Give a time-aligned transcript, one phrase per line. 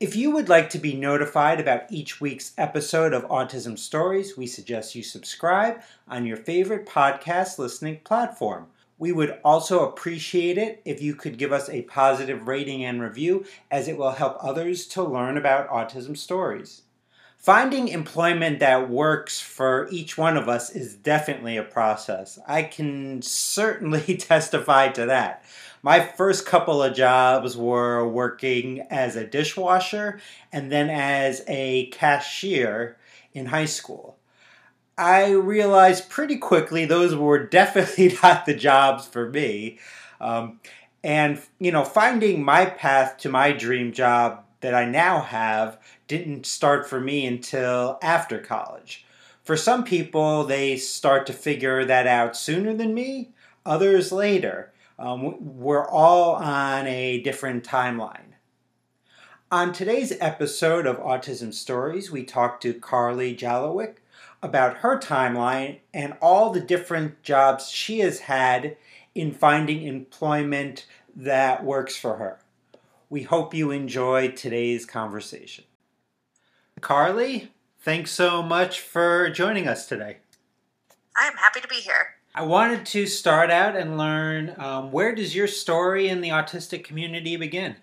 [0.00, 4.46] If you would like to be notified about each week's episode of Autism Stories, we
[4.46, 8.68] suggest you subscribe on your favorite podcast listening platform.
[8.96, 13.44] We would also appreciate it if you could give us a positive rating and review,
[13.72, 16.82] as it will help others to learn about autism stories.
[17.36, 22.38] Finding employment that works for each one of us is definitely a process.
[22.46, 25.44] I can certainly testify to that
[25.82, 30.20] my first couple of jobs were working as a dishwasher
[30.52, 32.96] and then as a cashier
[33.32, 34.16] in high school.
[34.96, 39.78] I realized pretty quickly those were definitely not the jobs for me.
[40.20, 40.60] Um,
[41.04, 46.46] and, you know, finding my path to my dream job that I now have didn't
[46.46, 49.04] start for me until after college.
[49.44, 53.30] For some people, they start to figure that out sooner than me,
[53.64, 54.72] others later.
[54.98, 58.32] Um, we're all on a different timeline.
[59.50, 63.96] On today's episode of Autism Stories, we talked to Carly Jalowick
[64.42, 68.76] about her timeline and all the different jobs she has had
[69.14, 70.84] in finding employment
[71.14, 72.40] that works for her.
[73.08, 75.64] We hope you enjoyed today's conversation.
[76.80, 80.18] Carly, thanks so much for joining us today.
[81.16, 82.17] I am happy to be here.
[82.38, 86.84] I wanted to start out and learn um, where does your story in the autistic
[86.84, 87.74] community begin?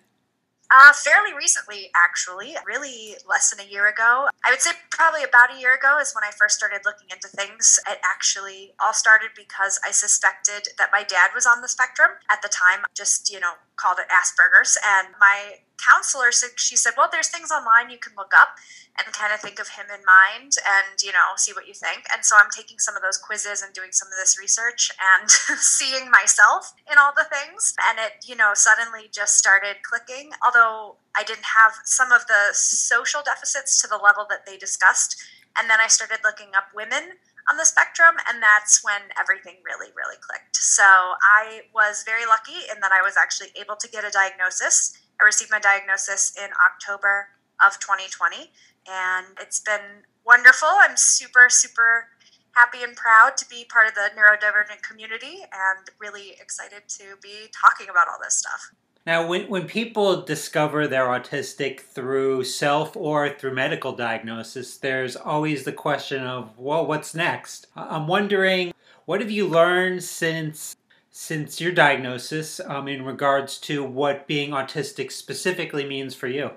[0.72, 4.30] Uh, fairly recently, actually, really less than a year ago.
[4.45, 7.28] I would say probably about a year ago is when I first started looking into
[7.28, 7.81] things.
[7.86, 12.42] It actually all started because I suspected that my dad was on the spectrum at
[12.42, 14.78] the time, just, you know, called it Asperger's.
[14.88, 18.56] And my counselor said, she said, well, there's things online you can look up
[18.97, 22.03] and kind of think of him in mind and, you know, see what you think.
[22.13, 25.30] And so I'm taking some of those quizzes and doing some of this research and
[25.59, 27.75] seeing myself in all the things.
[27.90, 30.31] And it, you know, suddenly just started clicking.
[30.46, 35.18] Although I didn't have some of the social deficits to the level that they discussed.
[35.57, 37.19] And then I started looking up women
[37.50, 40.57] on the spectrum, and that's when everything really, really clicked.
[40.57, 44.97] So I was very lucky in that I was actually able to get a diagnosis
[45.22, 47.28] I received my diagnosis in October
[47.66, 48.52] of 2020,
[48.88, 50.70] and it's been wonderful.
[50.72, 52.08] I'm super, super
[52.52, 57.50] happy and proud to be part of the neurodivergent community and really excited to be
[57.52, 58.72] talking about all this stuff.
[59.06, 65.64] Now, when, when people discover they're autistic through self or through medical diagnosis, there's always
[65.64, 67.68] the question of, well, what's next?
[67.75, 68.74] I'm wondering,
[69.06, 70.75] what have you learned since
[71.18, 76.52] since your diagnosis um, in regards to what being autistic specifically means for you?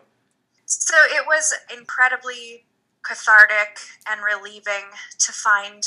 [0.66, 2.66] So it was incredibly
[3.06, 3.78] cathartic
[4.10, 5.86] and relieving to find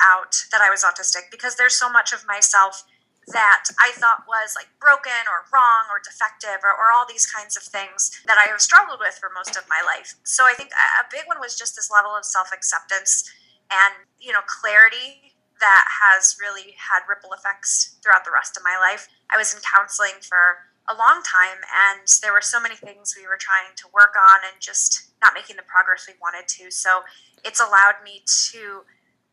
[0.00, 2.84] out that I was autistic because there's so much of myself
[3.28, 7.54] that I thought was like broken or wrong or defective or, or, all these kinds
[7.54, 10.16] of things that I have struggled with for most of my life.
[10.24, 13.30] So I think a big one was just this level of self acceptance
[13.70, 15.29] and, you know, clarity
[15.60, 19.08] that has really had ripple effects throughout the rest of my life.
[19.32, 23.28] I was in counseling for a long time, and there were so many things we
[23.28, 26.70] were trying to work on and just not making the progress we wanted to.
[26.70, 27.06] So
[27.44, 28.82] it's allowed me to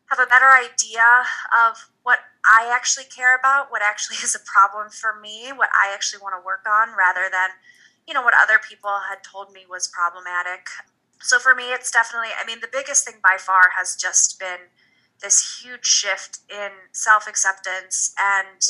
[0.06, 4.90] have a better idea of what I actually care about, what actually is a problem
[4.90, 7.56] for me, what I actually want to work on, rather than,
[8.06, 10.68] you know, what other people had told me was problematic.
[11.20, 14.70] So for me, it's definitely, I mean, the biggest thing by far has just been
[15.22, 18.62] this huge shift in self-acceptance and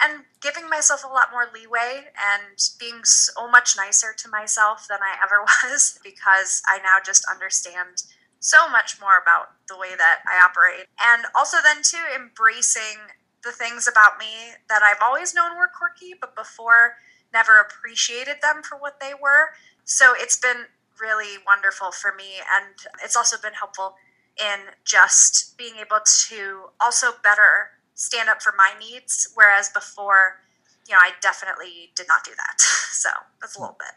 [0.00, 5.00] and giving myself a lot more leeway and being so much nicer to myself than
[5.02, 8.04] I ever was because I now just understand
[8.40, 10.86] so much more about the way that I operate.
[11.02, 13.10] And also then too embracing
[13.42, 16.94] the things about me that I've always known were quirky but before
[17.32, 19.50] never appreciated them for what they were.
[19.84, 20.66] So it's been
[21.00, 23.94] really wonderful for me and it's also been helpful
[24.38, 30.40] in just being able to also better stand up for my needs, whereas before,
[30.88, 32.62] you know, I definitely did not do that.
[32.98, 33.94] So that's a little bit.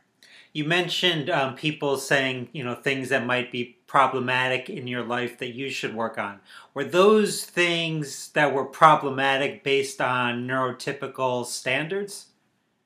[0.54, 5.40] You mentioned um, people saying, you know, things that might be problematic in your life
[5.40, 6.40] that you should work on.
[6.76, 12.28] Were those things that were problematic based on neurotypical standards?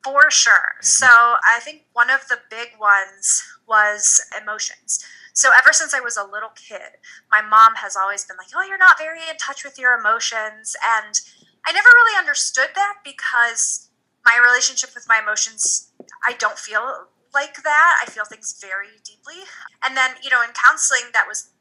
[0.06, 0.76] For sure.
[0.78, 0.86] Mm-hmm.
[0.86, 5.04] So I think one of the big ones was emotions.
[5.36, 8.64] So ever since I was a little kid, my mom has always been like, "Oh,
[8.64, 11.20] you're not very in touch with your emotions." And
[11.68, 13.90] I never really understood that because
[14.26, 15.92] my relationship with my emotions,
[16.24, 18.00] I don't feel like that.
[18.02, 19.44] I feel things very deeply.
[19.84, 21.52] And then, you know, in counseling that was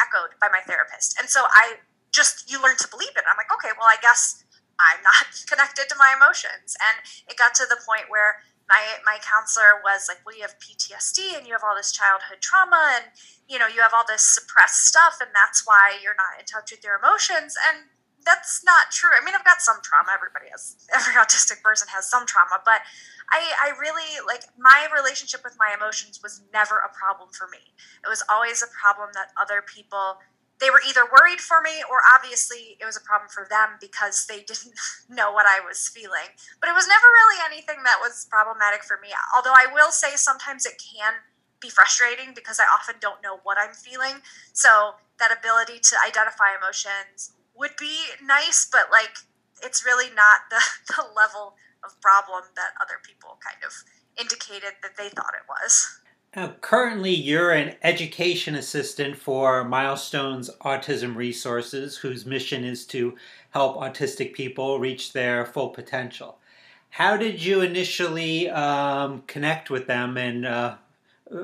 [0.00, 1.20] echoed by my therapist.
[1.20, 3.24] And so I just you learn to believe it.
[3.28, 4.44] I'm like, "Okay, well, I guess
[4.80, 9.18] I'm not connected to my emotions." And it got to the point where my my
[9.20, 13.12] counselor was like, "Well, you have PTSD and you have all this childhood trauma and
[13.48, 16.70] you know, you have all this suppressed stuff and that's why you're not in touch
[16.70, 17.90] with your emotions." And
[18.24, 19.10] that's not true.
[19.12, 20.12] I mean, I've got some trauma.
[20.16, 22.80] Everybody has every autistic person has some trauma, but
[23.30, 27.72] I I really like my relationship with my emotions was never a problem for me.
[28.04, 30.18] It was always a problem that other people
[30.64, 34.24] they were either worried for me or obviously it was a problem for them because
[34.24, 34.72] they didn't
[35.12, 36.32] know what I was feeling.
[36.56, 39.12] But it was never really anything that was problematic for me.
[39.36, 41.20] Although I will say sometimes it can
[41.60, 44.24] be frustrating because I often don't know what I'm feeling.
[44.56, 49.28] So that ability to identify emotions would be nice, but like
[49.60, 50.64] it's really not the,
[50.96, 53.84] the level of problem that other people kind of
[54.16, 56.00] indicated that they thought it was.
[56.36, 63.14] Now, currently, you're an education assistant for Milestones Autism Resources, whose mission is to
[63.50, 66.38] help autistic people reach their full potential.
[66.90, 70.74] How did you initially um, connect with them and uh,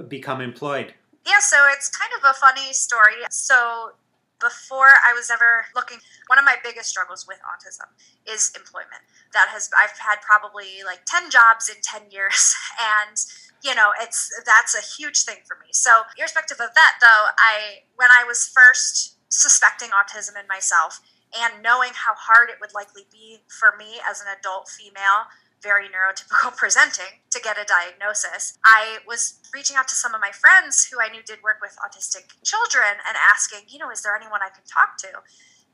[0.08, 0.94] become employed?
[1.24, 3.14] Yeah, so it's kind of a funny story.
[3.30, 3.92] So
[4.40, 7.86] before I was ever looking, one of my biggest struggles with autism
[8.32, 9.02] is employment.
[9.34, 13.16] That has I've had probably like 10 jobs in 10 years and
[13.62, 15.68] you know, it's that's a huge thing for me.
[15.72, 21.00] So, irrespective of that though, I when I was first suspecting autism in myself
[21.38, 25.30] and knowing how hard it would likely be for me as an adult female
[25.62, 30.32] very neurotypical presenting to get a diagnosis, I was reaching out to some of my
[30.32, 34.16] friends who I knew did work with autistic children and asking, you know, is there
[34.16, 35.20] anyone I can talk to?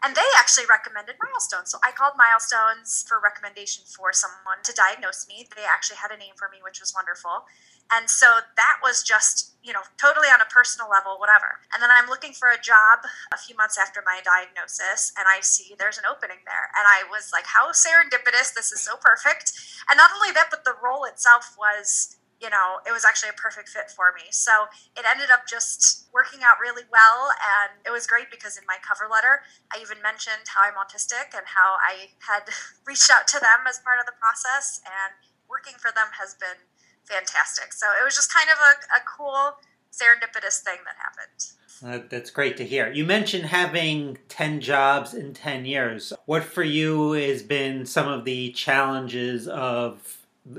[0.05, 1.73] And they actually recommended Milestones.
[1.73, 5.49] So I called Milestones for recommendation for someone to diagnose me.
[5.57, 7.49] They actually had a name for me, which was wonderful.
[7.93, 11.63] And so that was just, you know, totally on a personal level, whatever.
[11.73, 15.41] And then I'm looking for a job a few months after my diagnosis, and I
[15.41, 16.71] see there's an opening there.
[16.75, 18.55] And I was like, how serendipitous.
[18.55, 19.53] This is so perfect.
[19.91, 23.39] And not only that, but the role itself was, you know, it was actually a
[23.39, 24.29] perfect fit for me.
[24.31, 24.67] So
[24.99, 27.31] it ended up just working out really well.
[27.39, 31.33] And it was great because in my cover letter, I even mentioned how I'm autistic
[31.33, 32.51] and how I had
[32.87, 34.83] reached out to them as part of the process.
[34.85, 35.15] And
[35.49, 36.67] working for them has been
[37.09, 37.73] fantastic.
[37.73, 39.57] So it was just kind of a, a cool
[39.93, 41.53] serendipitous thing that happened.
[41.85, 42.91] Uh, that's great to hear.
[42.91, 46.13] You mentioned having 10 jobs in 10 years.
[46.25, 50.19] What for you has been some of the challenges of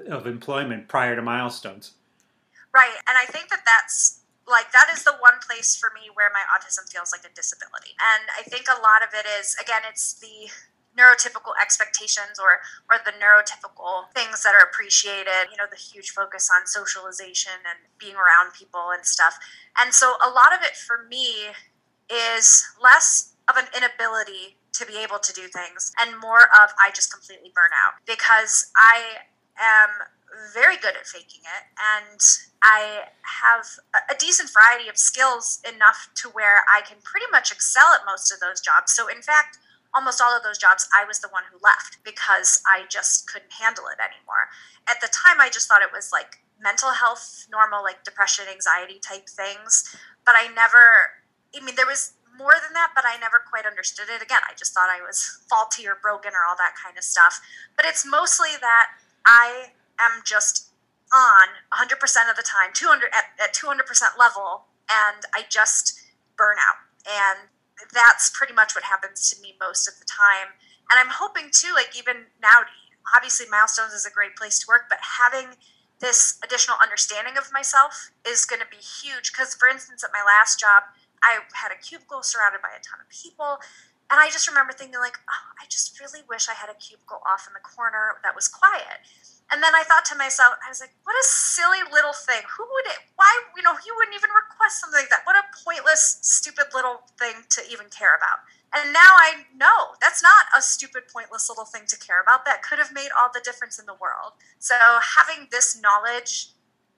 [0.09, 1.93] of employment prior to milestones?
[2.73, 2.97] Right.
[3.07, 6.43] And I think that that's like that is the one place for me where my
[6.53, 7.95] autism feels like a disability.
[7.97, 10.51] And I think a lot of it is again it's the
[10.97, 12.59] neurotypical expectations or
[12.89, 17.79] or the neurotypical things that are appreciated you know the huge focus on socialization and
[17.99, 19.37] being around people and stuff
[19.77, 21.53] and so a lot of it for me
[22.09, 26.89] is less of an inability to be able to do things and more of i
[26.93, 29.21] just completely burn out because i
[29.59, 29.89] am
[30.53, 32.19] very good at faking it and
[32.61, 33.65] I have
[34.09, 38.31] a decent variety of skills enough to where I can pretty much excel at most
[38.31, 38.91] of those jobs.
[38.91, 39.57] So, in fact,
[39.93, 43.53] almost all of those jobs, I was the one who left because I just couldn't
[43.53, 44.49] handle it anymore.
[44.89, 48.99] At the time, I just thought it was like mental health, normal, like depression, anxiety
[48.99, 49.95] type things.
[50.25, 51.23] But I never,
[51.55, 54.21] I mean, there was more than that, but I never quite understood it.
[54.21, 57.41] Again, I just thought I was faulty or broken or all that kind of stuff.
[57.75, 58.87] But it's mostly that
[59.25, 60.69] I am just
[61.13, 61.93] on 100%
[62.29, 63.81] of the time, 200 at, at 200%
[64.19, 65.99] level, and I just
[66.35, 66.83] burn out.
[67.07, 67.49] And
[67.93, 70.55] that's pretty much what happens to me most of the time.
[70.89, 72.65] And I'm hoping too, like even now,
[73.15, 75.55] obviously Milestones is a great place to work, but having
[75.99, 79.31] this additional understanding of myself is going to be huge.
[79.31, 80.83] Because, for instance, at my last job,
[81.23, 83.57] I had a cubicle surrounded by a ton of people.
[84.07, 87.19] And I just remember thinking, like, oh, I just really wish I had a cubicle
[87.27, 89.03] off in the corner that was quiet.
[89.51, 92.43] And then I thought to myself, I was like, what a silly little thing.
[92.43, 95.23] Who would it, why, you know, you wouldn't even request something like that.
[95.23, 98.43] What a pointless, stupid little thing to even care about.
[98.75, 102.43] And now I know that's not a stupid, pointless little thing to care about.
[102.43, 104.35] That could have made all the difference in the world.
[104.59, 104.75] So
[105.15, 106.51] having this knowledge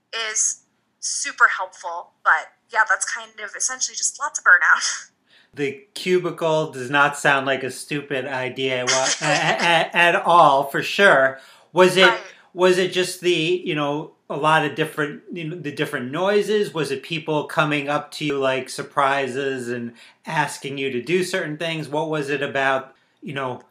[0.09, 0.65] is
[0.99, 2.17] super helpful.
[2.25, 5.09] But yeah, that's kind of essentially just lots of burnout.
[5.53, 11.39] The cubicle does not sound like a stupid idea at, at, at, all, for sure.
[11.73, 12.13] Was it?
[12.53, 16.73] Was it just the you know a lot of different you know, the different noises?
[16.73, 19.93] Was it people coming up to you like surprises and
[20.25, 21.89] asking you to do certain things?
[21.89, 23.61] What was it about you know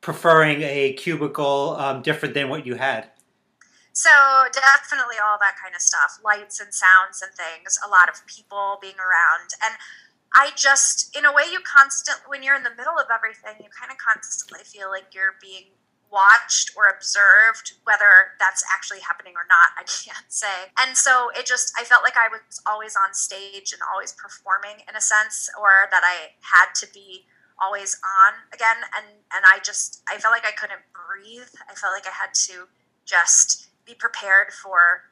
[0.00, 3.10] preferring a cubicle um, different than what you had?
[3.98, 4.10] So
[4.52, 8.78] definitely all that kind of stuff, lights and sounds and things, a lot of people
[8.80, 9.58] being around.
[9.60, 9.74] And
[10.34, 13.70] I just, in a way, you constantly, when you're in the middle of everything, you
[13.72, 15.72] kind of constantly feel like you're being
[16.10, 20.72] watched or observed, whether that's actually happening or not, I can't say.
[20.80, 24.84] And so it just, I felt like I was always on stage and always performing
[24.88, 27.24] in a sense, or that I had to be
[27.60, 28.84] always on again.
[28.96, 31.52] And, and I just, I felt like I couldn't breathe.
[31.68, 32.68] I felt like I had to
[33.04, 35.08] just be prepared for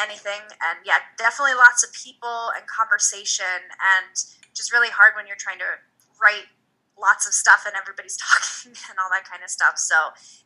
[0.00, 0.42] anything.
[0.62, 4.14] And yeah, definitely lots of people and conversation, and
[4.54, 5.80] just really hard when you're trying to
[6.20, 6.46] write
[6.98, 9.78] lots of stuff and everybody's talking and all that kind of stuff.
[9.78, 9.94] So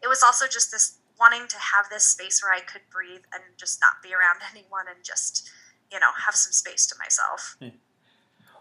[0.02, 3.42] it was also just this wanting to have this space where I could breathe and
[3.56, 5.50] just not be around anyone and just,
[5.90, 7.56] you know, have some space to myself.
[7.60, 7.70] Yeah.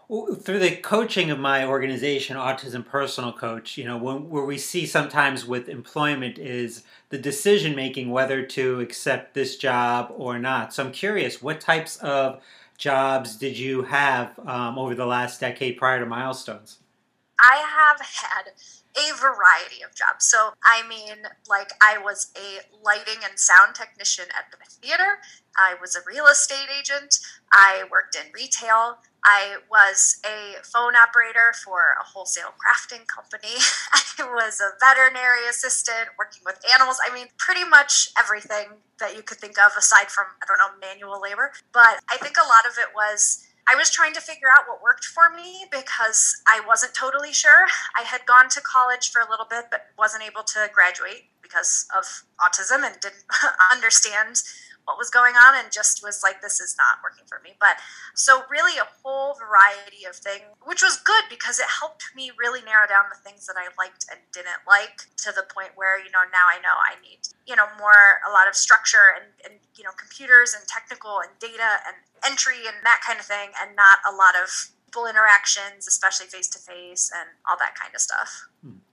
[0.08, 4.56] Well, through the coaching of my organization, Autism Personal Coach, you know, when, where we
[4.56, 10.72] see sometimes with employment is the decision making whether to accept this job or not.
[10.72, 12.40] So I'm curious, what types of
[12.76, 16.78] jobs did you have um, over the last decade prior to Milestones?
[17.40, 18.52] I have had
[18.96, 20.24] a variety of jobs.
[20.24, 21.16] So, I mean,
[21.48, 24.56] like, I was a lighting and sound technician at the
[24.86, 25.18] theater,
[25.58, 27.18] I was a real estate agent,
[27.52, 28.98] I worked in retail.
[29.26, 33.58] I was a phone operator for a wholesale crafting company.
[33.92, 36.98] I was a veterinary assistant working with animals.
[37.04, 40.78] I mean, pretty much everything that you could think of aside from, I don't know,
[40.80, 41.50] manual labor.
[41.72, 44.80] But I think a lot of it was I was trying to figure out what
[44.80, 47.66] worked for me because I wasn't totally sure.
[47.98, 51.88] I had gone to college for a little bit, but wasn't able to graduate because
[51.96, 53.24] of autism and didn't
[53.72, 54.42] understand
[54.86, 57.54] what was going on and just was like this is not working for me.
[57.60, 57.76] But
[58.14, 62.60] so really a whole variety of things which was good because it helped me really
[62.62, 66.10] narrow down the things that i liked and didn't like to the point where you
[66.10, 69.60] know now i know i need you know more a lot of structure and, and
[69.76, 73.76] you know computers and technical and data and entry and that kind of thing and
[73.76, 74.48] not a lot of
[74.86, 78.48] people interactions especially face to face and all that kind of stuff.
[78.64, 78.85] Hmm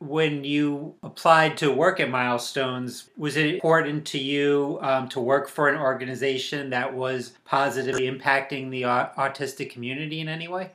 [0.00, 5.46] when you applied to work at Milestones, was it important to you um, to work
[5.46, 10.70] for an organization that was positively impacting the autistic community in any way?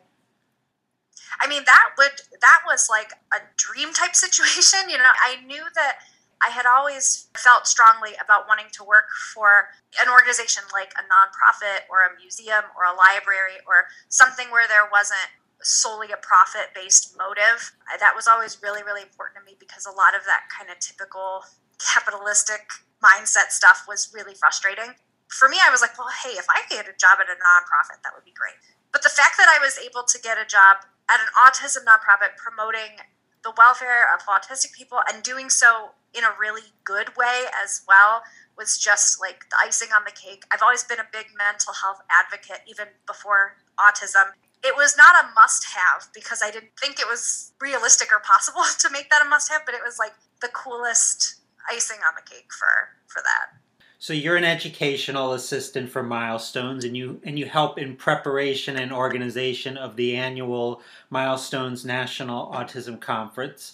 [1.41, 4.89] I mean, that would that was like a dream type situation.
[4.89, 5.97] You know, I knew that
[6.45, 11.89] I had always felt strongly about wanting to work for an organization like a nonprofit
[11.89, 15.29] or a museum or a library or something where there wasn't
[15.65, 17.73] solely a profit based motive.
[17.99, 20.77] That was always really, really important to me because a lot of that kind of
[20.77, 21.41] typical
[21.81, 22.69] capitalistic
[23.01, 24.93] mindset stuff was really frustrating.
[25.27, 27.35] For me, I was like, well, hey, if I could get a job at a
[27.41, 28.55] nonprofit, that would be great.
[28.93, 32.37] But the fact that I was able to get a job at an autism nonprofit
[32.37, 33.01] promoting
[33.43, 38.23] the welfare of autistic people and doing so in a really good way as well
[38.57, 40.43] was just like the icing on the cake.
[40.51, 44.31] I've always been a big mental health advocate, even before autism
[44.63, 48.61] it was not a must have because I didn't think it was realistic or possible
[48.79, 51.35] to make that a must have, but it was like the coolest
[51.69, 53.59] icing on the cake for for that.
[53.97, 58.91] So you're an educational assistant for Milestones and you and you help in preparation and
[58.91, 63.73] organization of the annual Milestones National Autism Conference.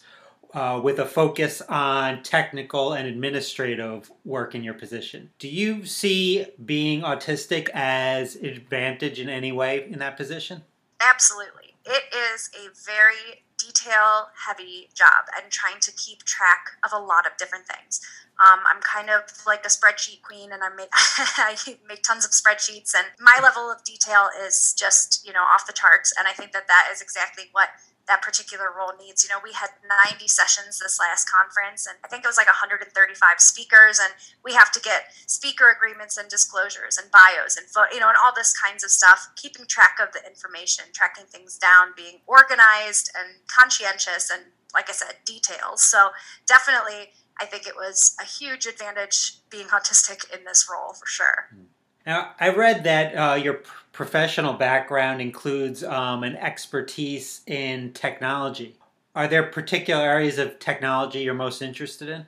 [0.54, 5.30] Uh, with a focus on technical and administrative work in your position.
[5.40, 10.64] Do you see being autistic as an advantage in any way in that position?
[11.02, 11.76] Absolutely.
[11.84, 17.26] It is a very detail heavy job and trying to keep track of a lot
[17.26, 18.02] of different things.
[18.40, 21.56] Um, I'm kind of like a spreadsheet queen and I make, I
[21.88, 25.74] make tons of spreadsheets and my level of detail is just, you know, off the
[25.74, 26.14] charts.
[26.18, 27.70] And I think that that is exactly what
[28.08, 29.24] that particular role needs.
[29.24, 29.70] You know, we had
[30.10, 32.92] 90 sessions this last conference, and I think it was like 135
[33.40, 38.10] speakers, and we have to get speaker agreements and disclosures and bios and you know
[38.10, 39.30] and all this kinds of stuff.
[39.36, 44.44] Keeping track of the information, tracking things down, being organized and conscientious, and
[44.74, 45.84] like I said, details.
[45.84, 46.10] So
[46.48, 47.12] definitely.
[47.40, 51.48] I think it was a huge advantage being autistic in this role for sure.
[51.52, 51.64] Hmm.
[52.06, 58.76] Now, I read that uh, your professional background includes um, an expertise in technology.
[59.14, 62.26] Are there particular areas of technology you're most interested in?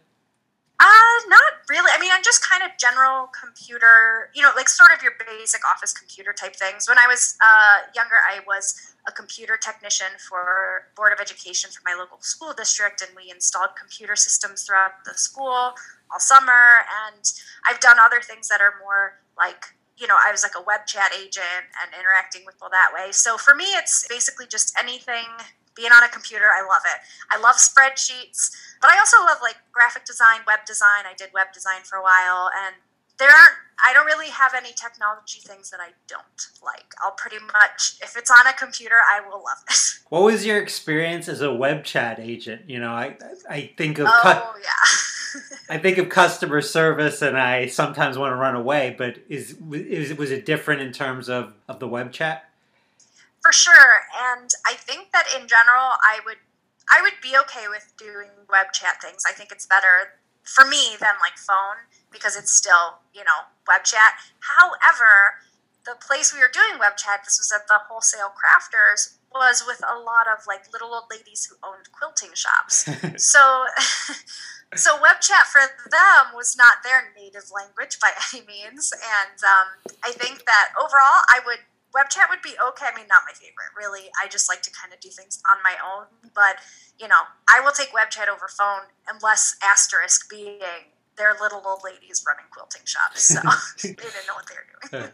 [0.79, 1.89] Uh, not really.
[1.95, 5.61] I mean, I'm just kind of general computer, you know, like sort of your basic
[5.65, 6.89] office computer type things.
[6.89, 8.75] When I was uh, younger, I was
[9.07, 13.69] a computer technician for Board of Education for my local school district, and we installed
[13.79, 15.73] computer systems throughout the school
[16.13, 16.85] all summer.
[17.09, 17.25] And
[17.67, 19.65] I've done other things that are more like
[19.97, 23.11] you know, I was like a web chat agent and interacting with people that way.
[23.11, 25.29] So for me, it's basically just anything
[25.75, 26.45] being on a computer.
[26.49, 26.99] I love it.
[27.31, 28.51] I love spreadsheets,
[28.81, 31.05] but I also love like graphic design, web design.
[31.05, 32.75] I did web design for a while, and
[33.19, 36.23] there aren't I don't really have any technology things that I don't
[36.63, 36.93] like.
[37.01, 39.75] I'll pretty much if it's on a computer, I will love it.
[40.09, 42.69] What was your experience as a web chat agent?
[42.69, 43.17] You know, I
[43.49, 44.21] I think of Oh
[44.53, 45.47] cu- yeah.
[45.69, 50.13] I think of customer service and I sometimes want to run away, but is, is
[50.15, 52.47] was it different in terms of, of the web chat?
[53.41, 54.03] For sure.
[54.15, 56.37] And I think that in general I would
[56.91, 59.23] I would be okay with doing web chat things.
[59.27, 63.83] I think it's better for me than like phone because it's still, you know, web
[63.83, 64.13] chat.
[64.39, 65.41] However,
[65.85, 69.81] the place we were doing web chat, this was at the wholesale crafters, was with
[69.81, 72.87] a lot of like little old ladies who owned quilting shops.
[73.17, 73.65] so
[74.75, 78.93] so web chat for them was not their native language by any means.
[78.93, 81.59] And um, I think that overall I would
[81.93, 82.87] web chat would be okay.
[82.91, 84.09] I mean, not my favorite, really.
[84.21, 86.07] I just like to kind of do things on my own.
[86.33, 86.57] But,
[86.99, 90.59] you know, I will take web chat over phone unless asterisk being
[91.15, 93.39] they're little old ladies running quilting shops, so
[93.83, 95.11] they didn't know what they were doing.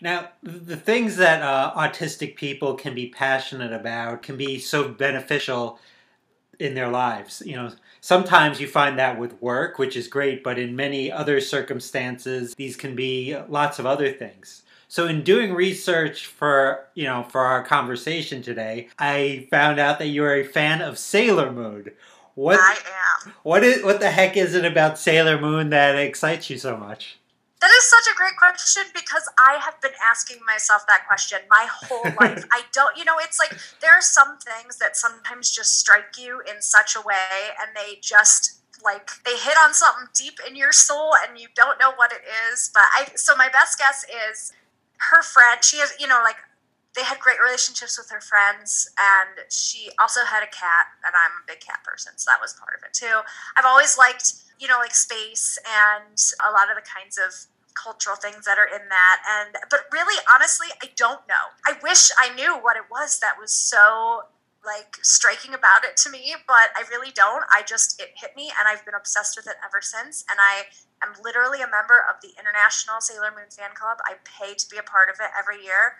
[0.00, 5.78] now, the things that uh, autistic people can be passionate about can be so beneficial
[6.58, 7.42] in their lives.
[7.46, 7.70] You know,
[8.00, 12.76] sometimes you find that with work, which is great, but in many other circumstances, these
[12.76, 14.62] can be lots of other things.
[14.88, 20.08] So in doing research for, you know, for our conversation today, I found out that
[20.08, 21.90] you're a fan of Sailor Moon.
[22.34, 23.34] What I am.
[23.42, 27.18] What is what the heck is it about Sailor Moon that excites you so much?
[27.60, 31.66] That is such a great question because I have been asking myself that question my
[31.68, 32.44] whole life.
[32.52, 36.40] I don't, you know, it's like there are some things that sometimes just strike you
[36.48, 40.72] in such a way and they just like they hit on something deep in your
[40.72, 42.70] soul and you don't know what it is.
[42.72, 44.52] But I, so my best guess is
[44.98, 46.36] her friend, she has, you know, like
[46.98, 51.30] they had great relationships with her friends and she also had a cat and i'm
[51.30, 53.22] a big cat person so that was part of it too.
[53.56, 57.30] I've always liked you know like space and a lot of the kinds of
[57.74, 61.54] cultural things that are in that and but really honestly i don't know.
[61.66, 64.22] I wish i knew what it was that was so
[64.68, 68.52] like striking about it to me but i really don't i just it hit me
[68.60, 70.68] and i've been obsessed with it ever since and i
[71.00, 74.76] am literally a member of the international sailor moon fan club i pay to be
[74.76, 75.96] a part of it every year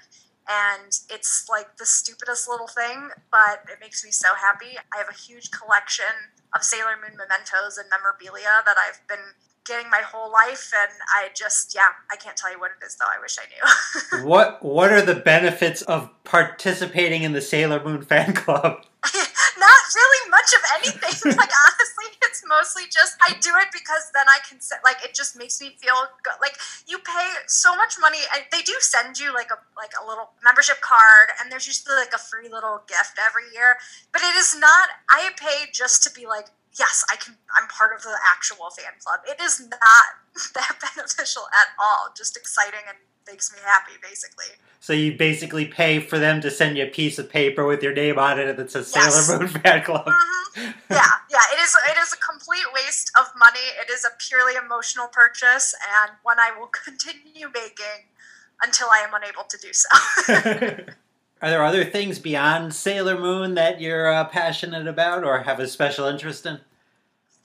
[0.49, 4.81] and it's like the stupidest little thing, but it makes me so happy.
[4.95, 9.37] I have a huge collection of Sailor Moon mementos and memorabilia that I've been
[9.69, 12.97] getting my whole life and I just yeah, I can't tell you what it is
[12.97, 13.07] though.
[13.07, 14.27] I wish I knew.
[14.27, 18.85] what what are the benefits of participating in the Sailor Moon fan club?
[19.59, 21.33] Not really much of anything.
[21.37, 25.37] like honestly, it's mostly just I do it because then I can like it just
[25.37, 26.41] makes me feel good.
[26.41, 28.19] Like you pay so much money.
[28.35, 31.97] and they do send you like a like a little membership card, and there's usually
[31.97, 33.77] like a free little gift every year.
[34.13, 34.89] But it is not.
[35.11, 36.49] I pay just to be like
[36.79, 37.35] yes, I can.
[37.57, 39.21] I'm part of the actual fan club.
[39.27, 40.07] It is not
[40.55, 42.13] that beneficial at all.
[42.17, 44.47] Just exciting and makes me happy, basically.
[44.81, 47.93] So you basically pay for them to send you a piece of paper with your
[47.93, 49.27] name on it that says yes.
[49.27, 50.07] Sailor Moon Fan Club.
[50.07, 50.71] Mm-hmm.
[50.91, 51.39] Yeah, yeah.
[51.53, 51.77] It is.
[51.91, 53.67] It is a complete waste of money.
[53.81, 58.07] It is a purely emotional purchase, and one I will continue making
[58.63, 60.85] until I am unable to do so.
[61.41, 65.69] Are there other things beyond Sailor Moon that you're uh, passionate about or have a
[65.69, 66.59] special interest in?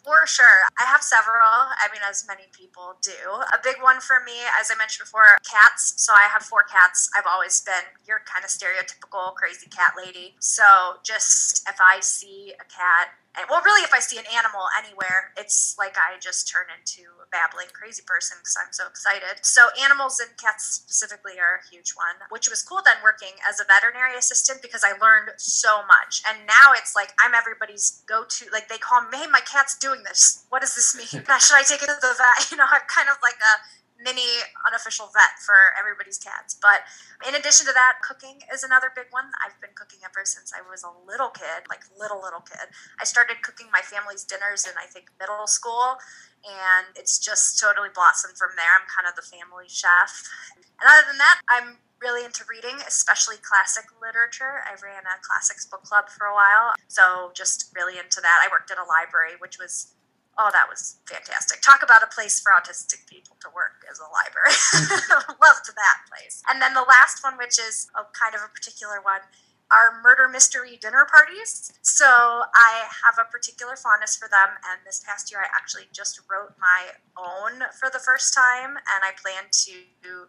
[0.04, 0.68] For sure.
[0.78, 1.48] I have several.
[1.48, 3.16] I mean, as many people do.
[3.56, 5.94] A big one for me, as I mentioned before, cats.
[5.96, 7.10] So I have four cats.
[7.16, 10.36] I've always been your kind of stereotypical crazy cat lady.
[10.40, 14.70] So just if I see a cat, and, well, really, if I see an animal
[14.78, 19.42] anywhere, it's like I just turn into a babbling crazy person because I'm so excited.
[19.42, 23.58] So, animals and cats specifically are a huge one, which was cool then working as
[23.58, 26.22] a veterinary assistant because I learned so much.
[26.30, 29.78] And now it's like I'm everybody's go to, like they call me, hey, my cat's
[29.82, 30.46] doing this.
[30.54, 31.26] What does this mean?
[31.42, 32.46] Should I take it to the vet?
[32.54, 33.54] You know, I'm kind of like a
[34.04, 36.54] mini unofficial vet for everybody's cats.
[36.60, 36.84] But
[37.28, 39.32] in addition to that, cooking is another big one.
[39.40, 42.70] I've been cooking ever since I was a little kid, like little, little kid.
[43.00, 45.98] I started cooking my family's dinners in, I think, middle school.
[46.44, 48.76] And it's just totally blossomed from there.
[48.76, 50.12] I'm kind of the family chef.
[50.60, 54.60] And other than that, I'm really into reading, especially classic literature.
[54.68, 58.44] I ran a classics book club for a while, so just really into that.
[58.44, 59.96] I worked at a library, which was
[60.38, 61.62] Oh, that was fantastic.
[61.62, 64.58] Talk about a place for autistic people to work as a library.
[65.42, 66.42] Loved that place.
[66.50, 69.22] And then the last one, which is a kind of a particular one,
[69.70, 71.74] are murder mystery dinner parties.
[71.82, 74.58] So I have a particular fondness for them.
[74.70, 78.78] And this past year, I actually just wrote my own for the first time.
[78.78, 79.74] And I plan to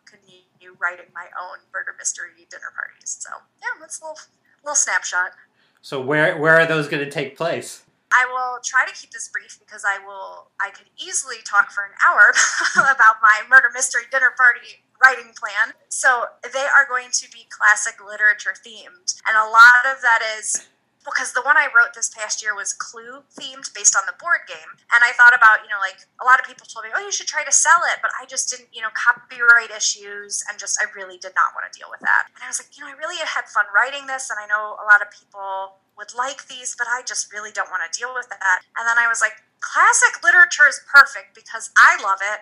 [0.04, 3.16] continue writing my own murder mystery dinner parties.
[3.20, 4.20] So yeah, that's a little,
[4.64, 5.32] little snapshot.
[5.82, 7.83] So where where are those going to take place?
[8.14, 11.84] I will try to keep this brief because I will I could easily talk for
[11.84, 12.32] an hour
[12.94, 15.74] about my murder mystery dinner party writing plan.
[15.88, 19.20] So they are going to be classic literature themed.
[19.26, 20.68] And a lot of that is
[21.04, 24.48] because the one I wrote this past year was Clue themed based on the board
[24.48, 24.80] game.
[24.90, 27.12] And I thought about, you know, like a lot of people told me, oh, you
[27.12, 28.00] should try to sell it.
[28.00, 31.68] But I just didn't, you know, copyright issues and just, I really did not want
[31.68, 32.32] to deal with that.
[32.32, 34.32] And I was like, you know, I really had fun writing this.
[34.32, 37.68] And I know a lot of people would like these, but I just really don't
[37.68, 38.64] want to deal with that.
[38.80, 42.40] And then I was like, classic literature is perfect because I love it.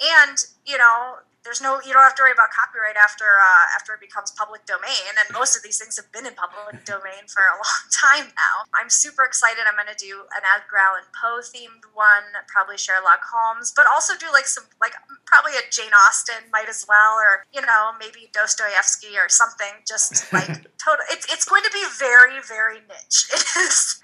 [0.00, 3.92] And, you know, there's no you don't have to worry about copyright after uh, after
[3.92, 7.44] it becomes public domain and most of these things have been in public domain for
[7.44, 8.64] a long time now.
[8.72, 9.68] I'm super excited.
[9.68, 14.16] I'm going to do an edgar allan poe themed one probably sherlock holmes but also
[14.16, 14.96] do like some like
[15.28, 20.32] probably a jane austen might as well or you know maybe dostoevsky or something just
[20.32, 20.48] like
[20.80, 23.28] total it's, it's going to be very very niche.
[23.34, 24.02] It is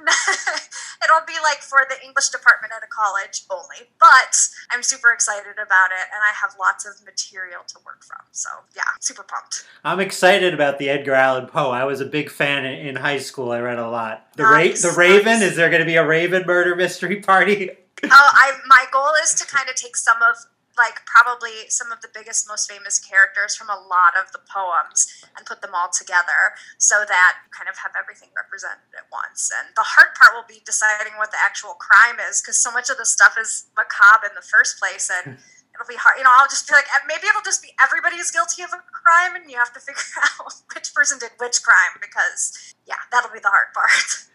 [1.03, 4.37] it'll be like for the english department at a college only but
[4.71, 8.19] i'm super excited about it and i have lots of material material to work from.
[8.33, 9.65] So yeah, super pumped.
[9.85, 11.71] I'm excited about the Edgar Allan Poe.
[11.71, 13.53] I was a big fan in, in high school.
[13.53, 14.27] I read a lot.
[14.37, 15.25] The nice, Ra- the Raven.
[15.25, 15.43] Nice.
[15.43, 17.71] Is there going to be a Raven murder mystery party?
[18.05, 20.37] oh, I my goal is to kind of take some of
[20.79, 25.13] like probably some of the biggest, most famous characters from a lot of the poems
[25.37, 29.53] and put them all together so that kind of have everything represented at once.
[29.53, 32.89] And the hard part will be deciding what the actual crime is because so much
[32.89, 35.37] of the stuff is macabre in the first place and
[35.81, 36.19] it'll be hard.
[36.19, 38.81] You know, I'll just be like, maybe it'll just be everybody is guilty of a
[38.93, 43.33] crime, and you have to figure out which person did which crime because, yeah, that'll
[43.33, 44.29] be the hard part.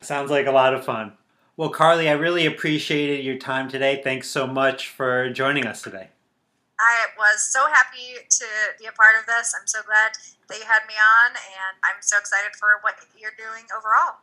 [0.00, 1.12] Sounds like a lot of fun.
[1.56, 4.00] Well, Carly, I really appreciated your time today.
[4.02, 6.08] Thanks so much for joining us today.
[6.78, 8.44] I was so happy to
[8.78, 9.52] be a part of this.
[9.58, 10.12] I'm so glad
[10.48, 14.18] that you had me on, and I'm so excited for what you're doing overall.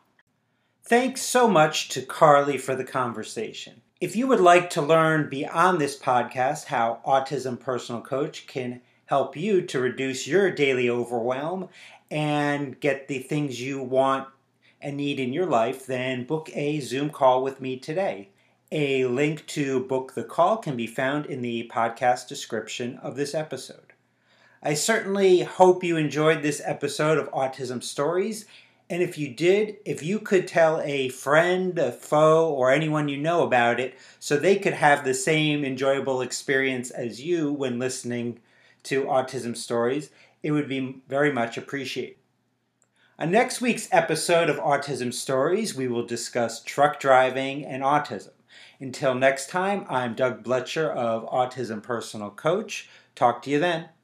[0.82, 3.82] Thanks so much to Carly for the conversation.
[3.98, 9.38] If you would like to learn beyond this podcast how Autism Personal Coach can help
[9.38, 11.70] you to reduce your daily overwhelm
[12.10, 14.28] and get the things you want
[14.82, 18.28] and need in your life, then book a Zoom call with me today.
[18.70, 23.34] A link to book the call can be found in the podcast description of this
[23.34, 23.94] episode.
[24.62, 28.44] I certainly hope you enjoyed this episode of Autism Stories
[28.88, 33.16] and if you did, if you could tell a friend, a foe, or anyone you
[33.16, 38.38] know about it so they could have the same enjoyable experience as you when listening
[38.84, 40.10] to autism stories,
[40.42, 42.16] it would be very much appreciated.
[43.18, 48.32] On next week's episode of Autism Stories, we will discuss truck driving and autism.
[48.78, 52.88] Until next time, I'm Doug Blecher of Autism Personal Coach.
[53.14, 53.88] Talk to you then.